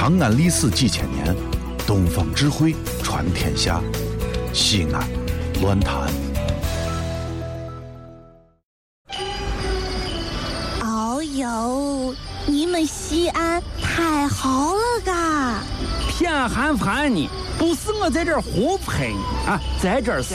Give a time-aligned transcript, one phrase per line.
[0.00, 1.36] 长安历史几千年，
[1.86, 3.82] 东方智慧传天下。
[4.50, 5.06] 西安，
[5.60, 6.08] 乱谈。
[10.80, 12.14] 哦呦，
[12.46, 15.62] 你们西安太好了嘎！
[16.08, 17.28] 偏寒寒你，
[17.58, 20.34] 不是我在这儿胡喷你啊，在这儿是，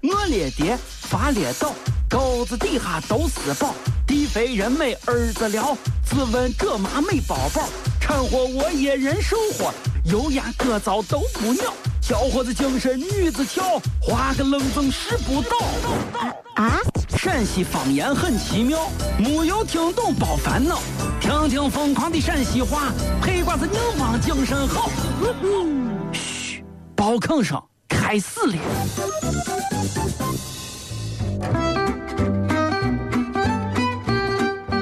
[0.00, 1.74] 我列爹发列倒，
[2.08, 3.74] 沟子底下都是宝，
[4.06, 5.76] 地肥人美儿子了，
[6.06, 7.68] 自问这妈没宝宝，
[8.08, 9.70] 掺和我也人生活，
[10.04, 11.64] 油盐各糟都不尿。
[12.00, 15.58] 小伙子精神女子俏，画个冷风拾不倒。
[16.54, 16.80] 啊！
[17.18, 20.80] 陕西方言很奇妙，没有听懂别烦恼，
[21.20, 22.90] 听听疯狂的陕西话，
[23.20, 24.88] 黑瓜子硬邦精神好。
[26.10, 26.64] 嘘，
[26.96, 28.56] 包坑声开始了。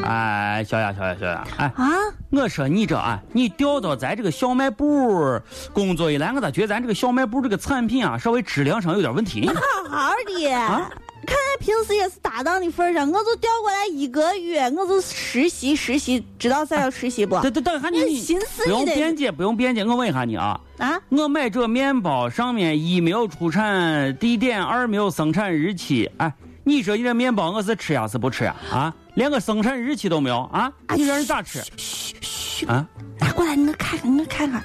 [0.05, 1.91] 哎，小雅，小雅，小雅，哎啊！
[2.37, 5.41] 我说你这啊，你调到咱这个小卖部
[5.73, 9.48] 工作以来，我咋觉得咱这个小卖部这个产品啊，稍微质量上有点问题？
[9.48, 9.55] 好
[9.89, 10.91] 好的，啊、
[11.27, 17.41] 看在平时也是搭档的份上，我就调过来一个月，我就实习实习，知道啥叫实习不？
[17.41, 21.00] 等等等一下你，心思不用辩解，不用辩解，我问一下你啊啊！
[21.09, 26.33] 我买这面包上面一没有出产地点，二没有生产日期，哎，
[26.65, 28.55] 你说你这面包我是吃呀是不吃呀？
[28.71, 30.70] 啊，连个生产日期都没有啊？
[30.95, 31.62] 你让人咋吃？
[31.78, 32.86] 嘘嘘啊！
[33.19, 34.62] 拿过来，我看看，我看看。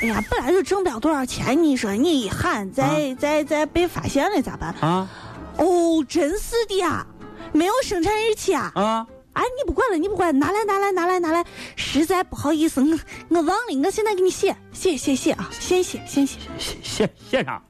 [0.00, 4.74] 哎呀，本来就挣不了多少钱，你说你一喊，再、啊、再再被发现了咋办？
[4.80, 5.06] 啊！
[5.58, 7.06] 哦，真是的呀，
[7.52, 8.72] 没有生产日期啊！
[8.74, 9.06] 啊！
[9.34, 11.44] 哎，你不管了，你不管，拿来拿来拿来拿来，
[11.76, 17.62] 实在不好意思，我我忘了，我现在给你写写写写啊，先写先写写写写啥？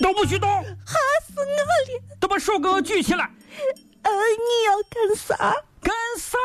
[0.00, 0.48] 都不许动！
[0.86, 0.94] 吓
[1.26, 2.02] 死我了！
[2.20, 3.30] 都把手给我举起来！
[4.02, 5.36] 呃，你要干啥？
[5.82, 6.38] 干啥？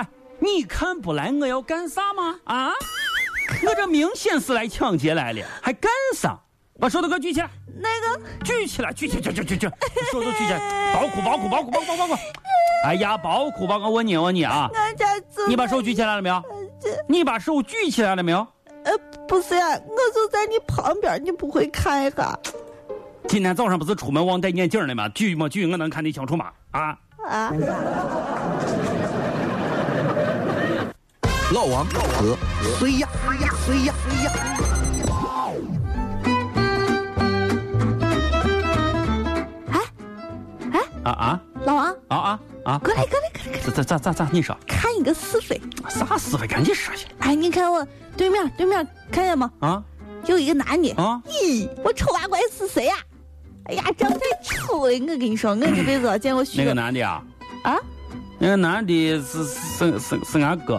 [0.00, 0.08] 哎，
[0.40, 2.38] 你看不来我要干啥吗？
[2.44, 2.72] 啊！
[3.64, 6.38] 我这明显是来抢劫来了，还干啥？
[6.80, 7.48] 把手都给我举起来！
[7.80, 9.70] 那个，举起来，举起，举举举举，
[10.12, 10.58] 手都举起来！
[10.94, 12.14] 包哭，包哭，包哭，包哭，包哭！
[12.84, 13.78] 哎呀，包哭吧！
[13.78, 14.68] 我问你，问你啊，
[15.48, 16.42] 你把手举起来了没有？
[17.08, 18.46] 你把手举起来了没有？
[18.84, 18.92] 呃，
[19.26, 22.38] 不是呀，我就在你旁边，你不会看一下？
[23.28, 25.06] 今天早上不是出门忘戴眼镜了吗？
[25.10, 26.46] 举没举我能看得清楚吗？
[26.70, 27.52] 啊啊！
[31.52, 32.36] 老王和
[32.78, 33.08] 谁呀？
[33.26, 33.52] 谁呀？
[33.66, 33.94] 谁呀？
[34.08, 34.32] 谁呀？
[39.72, 39.78] 哎
[40.72, 41.40] 哎啊啊！
[41.66, 42.78] 老王啊啊啊！
[42.78, 43.58] 过来过来过来！
[43.74, 44.28] 咋咋咋咋？
[44.32, 44.56] 你说？
[44.66, 45.60] 看一个是非？
[45.88, 46.46] 啥是非？
[46.46, 47.06] 赶紧说去！
[47.18, 47.86] 哎，你看我
[48.16, 49.52] 对面对面看见吗？
[49.60, 49.82] 啊！
[50.26, 51.22] 有一个男的啊！
[51.26, 52.94] 咦，我丑八怪是谁呀？
[53.68, 54.92] 哎呀，长太丑了！
[54.92, 57.22] 我跟你说，我这辈子见过许那个男的啊，
[57.62, 57.76] 啊，
[58.38, 60.74] 那个男的是是是是俺哥。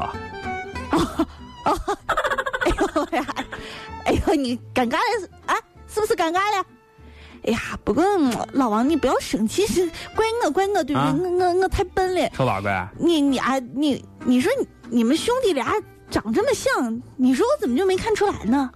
[0.92, 1.28] 哦
[1.66, 1.98] 哦，
[2.62, 3.26] 哎呦呀，
[4.06, 5.56] 哎呦，你尴尬了啊？
[5.88, 6.66] 是不是尴尬了？
[7.46, 8.04] 哎呀，不过
[8.54, 11.30] 老王你不要生气，是怪我怪我对不对？
[11.30, 12.28] 我我我太笨了。
[12.30, 12.90] 臭八怪。
[12.98, 14.52] 你你啊你你说
[14.90, 15.76] 你们兄弟俩
[16.10, 18.72] 长这么像，你说我怎么就没看出来呢？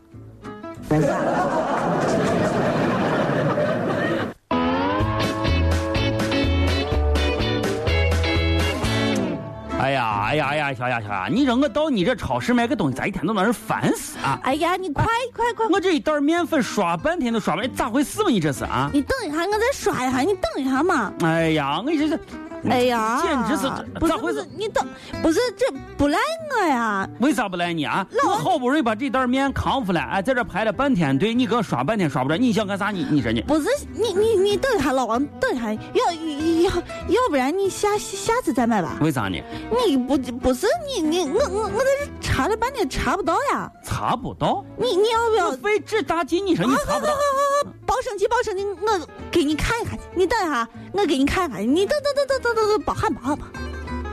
[10.72, 14.40] 呀，小雅，小雅，你让我到你这超市买个东西，咋一天都让人烦死啊！
[14.44, 15.68] 哎呀，你快快快！
[15.68, 18.30] 我这一袋面粉刷半天都刷不来，咋回事嘛？
[18.30, 18.90] 你这是啊？
[18.94, 21.12] 你等一下，我再刷一下，你等一下嘛。
[21.24, 22.20] 哎呀，我这是，
[22.70, 23.70] 哎呀，简直是
[24.08, 24.46] 咋回事？
[24.58, 24.86] 你等，
[25.22, 25.66] 不是这
[25.98, 26.18] 不赖
[26.52, 27.08] 我呀？
[27.20, 28.06] 为啥不赖你啊？
[28.26, 32.90] 我好不容易把这袋面扛出来，哎，在这排了半天队，你给我刷半天刷不着，你想干啥？
[32.90, 33.42] 你你说你？
[33.42, 36.12] 不是你你你等一下，老王，等一下，要
[36.64, 36.72] 要
[37.08, 38.98] 要不然你下下次再买吧？
[39.02, 39.38] 为啥呢？
[39.86, 44.64] 你不不是你你我我我在这查了半天查不到呀，查不到？
[44.78, 46.46] 你你要不要费这大劲？
[46.46, 47.12] 你说你查不到？
[47.12, 47.43] 别
[48.04, 50.02] 生气，别生气，我给你看一下去。
[50.14, 51.62] 你等一下，我给你看看。
[51.62, 53.48] 你等等等等等等等，别喊别喊吧。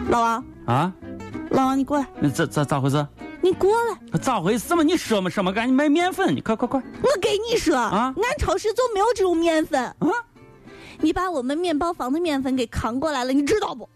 [0.09, 0.93] 老王啊，
[1.51, 2.07] 老王你过来。
[2.21, 3.07] 那咋咋咋回事？
[3.43, 4.19] 你过来。
[4.19, 4.83] 咋回事嘛？
[4.83, 5.51] 你说嘛说嘛？
[5.51, 6.81] 赶紧买面粉，你快快快！
[7.03, 10.09] 我给你说啊，俺超市就没有这种面粉啊。
[11.01, 13.89] 你把我们面包房的面粉给扛过来了，你知道不？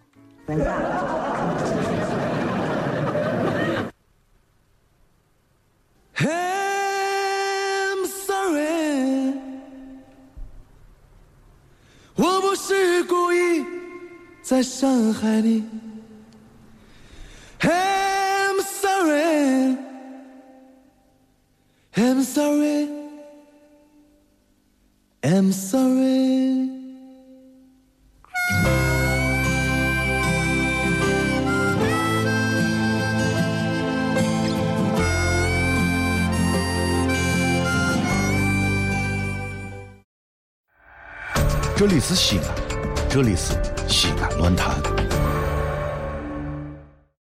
[14.54, 15.64] 在伤害你。
[17.58, 19.74] I'm sorry，I'm
[22.22, 22.88] sorry。
[25.22, 26.70] I'm sorry
[41.76, 42.44] 这里是西安，
[43.10, 43.52] 这里是
[43.94, 45.03] 西安论坛。